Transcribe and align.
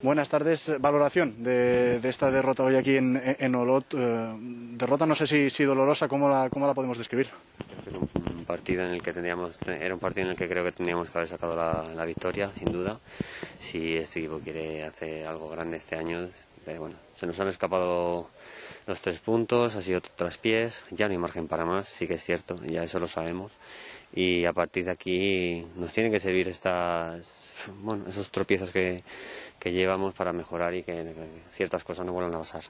Buenas 0.00 0.28
tardes. 0.28 0.72
Valoración 0.78 1.42
de, 1.42 1.98
esta 2.04 2.30
derrota 2.30 2.62
hoy 2.62 2.76
aquí 2.76 2.96
en, 2.96 3.20
en 3.20 3.54
Olot. 3.56 3.94
Eh, 3.94 4.36
derrota 4.38 5.06
no 5.06 5.16
sé 5.16 5.26
si, 5.26 5.50
si 5.50 5.64
dolorosa, 5.64 6.06
¿cómo 6.06 6.28
la, 6.28 6.48
¿cómo 6.50 6.68
la 6.68 6.74
podemos 6.74 6.98
describir? 6.98 7.26
un 7.90 8.44
partido 8.44 8.84
en 8.84 8.92
el 8.92 9.02
que 9.02 9.12
teníamos, 9.12 9.56
era 9.66 9.92
un 9.92 9.98
partido 9.98 10.26
en 10.26 10.30
el 10.30 10.36
que 10.36 10.48
creo 10.48 10.62
que 10.62 10.70
tendríamos 10.70 11.10
que 11.10 11.18
haber 11.18 11.28
sacado 11.28 11.56
la, 11.56 12.04
victoria, 12.04 12.52
sin 12.54 12.70
duda. 12.70 13.00
Si 13.58 13.96
este 13.96 14.20
equipo 14.20 14.38
quiere 14.38 14.84
hacer 14.84 15.26
algo 15.26 15.48
grande 15.48 15.78
este 15.78 15.96
año, 15.96 16.28
pero 16.64 16.82
bueno, 16.82 16.94
se 17.16 17.26
nos 17.26 17.40
han 17.40 17.48
escapado 17.48 18.30
los 18.86 19.00
tres 19.00 19.18
puntos, 19.18 19.74
ha 19.74 19.82
sido 19.82 20.00
traspiés, 20.00 20.84
ya 20.92 21.08
no 21.08 21.12
hay 21.12 21.18
margen 21.18 21.48
para 21.48 21.64
más, 21.64 21.88
sí 21.88 22.06
que 22.06 22.14
es 22.14 22.22
cierto, 22.22 22.54
ya 22.64 22.84
eso 22.84 23.00
lo 23.00 23.08
sabemos. 23.08 23.50
Y 24.14 24.44
a 24.46 24.52
partir 24.52 24.86
de 24.86 24.92
aquí 24.92 25.66
nos 25.74 25.92
tienen 25.92 26.12
que 26.12 26.20
servir 26.20 26.48
estas, 26.48 27.44
bueno, 27.82 28.04
esos 28.08 28.30
tropiezos 28.30 28.70
que, 28.70 29.02
que 29.58 29.72
llevamos 29.72 30.14
para 30.14 30.32
mejorar 30.32 30.74
y 30.74 30.82
que, 30.82 31.14
ciertas 31.48 31.84
cosas 31.84 32.06
no 32.06 32.12
vuelvan 32.12 32.34
a 32.34 32.38
pasar. 32.38 32.64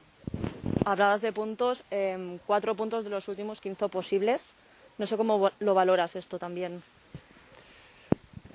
Hablabas 0.84 1.20
de 1.20 1.33
puntos, 1.33 1.84
eh, 1.91 2.38
cuatro 2.46 2.74
puntos 2.74 3.05
de 3.05 3.10
los 3.10 3.29
últimos 3.29 3.60
15 3.60 3.88
posibles. 3.88 4.55
No 4.96 5.06
sé 5.06 5.16
cómo 5.16 5.51
lo 5.60 5.74
valoras 5.74 6.16
esto 6.16 6.38
también. 6.38 6.82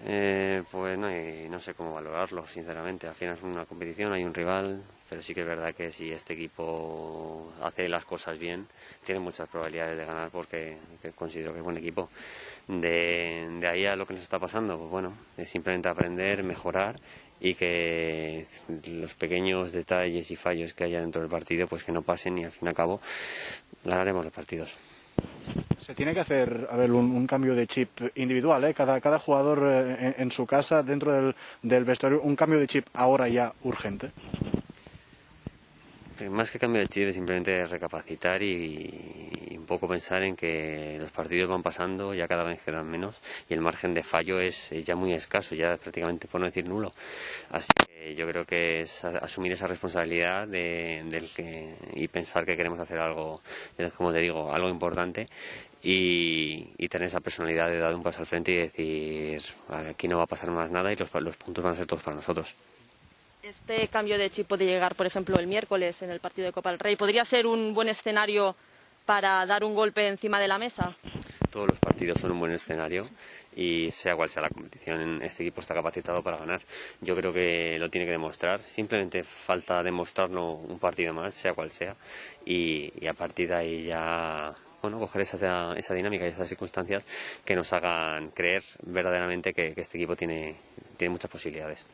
Eh, 0.05 0.63
pues 0.69 0.97
no, 0.97 1.07
no 1.09 1.59
sé 1.59 1.73
cómo 1.73 1.93
valorarlo, 1.93 2.45
sinceramente. 2.47 3.07
Al 3.07 3.15
final 3.15 3.37
es 3.37 3.43
una 3.43 3.65
competición, 3.65 4.11
hay 4.11 4.25
un 4.25 4.33
rival, 4.33 4.83
pero 5.09 5.21
sí 5.21 5.33
que 5.33 5.41
es 5.41 5.47
verdad 5.47 5.73
que 5.73 5.91
si 5.91 6.11
este 6.11 6.33
equipo 6.33 7.53
hace 7.61 7.87
las 7.87 8.03
cosas 8.03 8.37
bien, 8.37 8.67
tiene 9.05 9.21
muchas 9.21 9.47
probabilidades 9.47 9.97
de 9.97 10.05
ganar 10.05 10.29
porque 10.29 10.77
considero 11.15 11.53
que 11.53 11.59
es 11.59 11.63
buen 11.63 11.77
equipo. 11.77 12.09
De, 12.67 13.47
de 13.61 13.67
ahí 13.67 13.85
a 13.85 13.95
lo 13.95 14.05
que 14.05 14.15
nos 14.15 14.23
está 14.23 14.39
pasando, 14.39 14.77
pues 14.77 14.89
bueno, 14.89 15.13
es 15.37 15.49
simplemente 15.49 15.87
aprender, 15.87 16.43
mejorar 16.43 16.97
y 17.43 17.55
que 17.55 18.47
los 18.87 19.13
pequeños 19.15 19.73
detalles 19.73 20.31
y 20.31 20.35
fallos 20.37 20.73
que 20.73 20.85
haya 20.85 21.01
dentro 21.01 21.21
del 21.21 21.29
partido, 21.29 21.67
pues 21.67 21.83
que 21.83 21.91
no 21.91 22.01
pasen 22.01 22.37
y 22.37 22.45
al 22.45 22.51
fin 22.51 22.65
y 22.65 22.69
al 22.69 22.73
cabo 22.73 23.01
ganaremos 23.83 24.23
los 24.23 24.33
partidos. 24.33 24.77
Se 25.81 25.93
tiene 25.93 26.13
que 26.13 26.21
hacer 26.21 26.67
a 26.71 26.77
ver, 26.77 26.91
un, 26.93 27.27
cambio 27.27 27.53
de 27.53 27.67
chip 27.67 27.89
individual, 28.15 28.63
¿eh? 28.63 28.73
cada, 28.73 29.01
cada 29.01 29.19
jugador 29.19 29.69
eh, 29.69 30.15
en, 30.17 30.31
su 30.31 30.45
casa, 30.45 30.81
dentro 30.83 31.11
del, 31.11 31.35
del 31.61 31.83
vestuario, 31.83 32.21
un 32.21 32.37
cambio 32.37 32.59
de 32.59 32.67
chip 32.67 32.87
ahora 32.93 33.27
ya 33.27 33.53
urgente. 33.63 34.11
Eh, 36.19 36.29
más 36.29 36.49
que 36.49 36.59
cambio 36.59 36.79
de 36.79 36.87
chip 36.87 37.09
es 37.09 37.15
simplemente 37.15 37.67
recapacitar 37.67 38.41
y, 38.41 39.29
un 39.32 39.32
poco 39.73 39.87
pensar 39.87 40.21
en 40.21 40.35
que 40.35 40.97
los 40.99 41.09
partidos 41.11 41.49
van 41.49 41.63
pasando, 41.63 42.13
ya 42.13 42.27
cada 42.27 42.43
vez 42.43 42.61
quedan 42.61 42.87
menos 42.87 43.15
y 43.49 43.55
el 43.55 43.61
margen 43.61 43.95
de 43.95 44.03
fallo 44.03 44.39
es, 44.39 44.69
ya 44.69 44.95
muy 44.95 45.13
escaso, 45.13 45.55
ya 45.55 45.77
prácticamente 45.77 46.27
por 46.27 46.39
no 46.39 46.45
decir 46.45 46.67
nulo. 46.67 46.93
Así 47.49 47.69
que 47.87 48.13
yo 48.13 48.27
creo 48.27 48.45
que 48.45 48.81
es 48.81 49.03
asumir 49.03 49.53
esa 49.53 49.65
responsabilidad 49.65 50.47
de, 50.47 51.03
del 51.05 51.27
que, 51.33 51.73
y 51.95 52.07
pensar 52.07 52.45
que 52.45 52.55
queremos 52.55 52.79
hacer 52.79 52.99
algo, 52.99 53.41
como 53.97 54.13
te 54.13 54.19
digo, 54.19 54.53
algo 54.53 54.69
importante 54.69 55.27
y, 55.81 56.87
tener 56.87 57.07
esa 57.07 57.21
personalidad 57.21 57.69
de 57.69 57.79
dar 57.79 57.95
un 57.95 58.03
paso 58.03 58.19
al 58.19 58.27
frente 58.27 58.51
y 58.51 58.57
decir 58.57 59.41
aquí 59.69 60.07
no 60.07 60.17
va 60.17 60.25
a 60.25 60.27
pasar 60.27 60.51
más 60.51 60.69
nada 60.69 60.93
y 60.93 60.95
los, 60.95 61.11
los 61.11 61.35
puntos 61.37 61.63
van 61.63 61.73
a 61.73 61.77
ser 61.77 61.87
todos 61.87 62.03
para 62.03 62.17
nosotros. 62.17 62.53
Este 63.41 63.87
cambio 63.87 64.19
de 64.19 64.29
chip 64.29 64.47
puede 64.47 64.65
llegar, 64.65 64.93
por 64.93 65.07
ejemplo, 65.07 65.39
el 65.39 65.47
miércoles 65.47 66.03
en 66.03 66.11
el 66.11 66.19
partido 66.19 66.45
de 66.45 66.53
Copa 66.53 66.69
del 66.69 66.79
Rey. 66.79 66.95
¿Podría 66.95 67.25
ser 67.25 67.47
un 67.47 67.73
buen 67.73 67.89
escenario 67.89 68.55
para 69.05 69.45
dar 69.45 69.63
un 69.63 69.75
golpe 69.75 70.07
encima 70.07 70.39
de 70.39 70.47
la 70.47 70.57
mesa? 70.57 70.95
Todos 71.51 71.67
los 71.67 71.79
partidos 71.79 72.19
son 72.19 72.31
un 72.31 72.39
buen 72.39 72.51
escenario 72.51 73.07
y 73.55 73.91
sea 73.91 74.15
cual 74.15 74.29
sea 74.29 74.41
la 74.41 74.49
competición, 74.49 75.21
este 75.21 75.43
equipo 75.43 75.61
está 75.61 75.75
capacitado 75.75 76.23
para 76.23 76.37
ganar. 76.37 76.61
Yo 77.01 77.15
creo 77.15 77.31
que 77.31 77.77
lo 77.79 77.89
tiene 77.89 78.05
que 78.05 78.11
demostrar. 78.11 78.63
Simplemente 78.63 79.23
falta 79.23 79.83
demostrarlo 79.83 80.53
un 80.53 80.79
partido 80.79 81.13
más, 81.13 81.35
sea 81.35 81.53
cual 81.53 81.69
sea, 81.69 81.95
y, 82.45 82.91
a 83.07 83.13
partir 83.13 83.49
de 83.49 83.55
ahí 83.55 83.85
ya 83.85 84.55
bueno, 84.81 84.99
coger 84.99 85.21
esa, 85.21 85.73
esa 85.77 85.93
dinámica 85.93 86.25
y 86.25 86.29
esas 86.29 86.49
circunstancias 86.49 87.05
que 87.45 87.55
nos 87.55 87.71
hagan 87.71 88.31
creer 88.31 88.63
verdaderamente 88.85 89.53
que, 89.53 89.73
que 89.73 89.81
este 89.81 89.97
equipo 89.97 90.15
tiene, 90.15 90.55
tiene 90.97 91.11
muchas 91.11 91.31
posibilidades. 91.31 91.85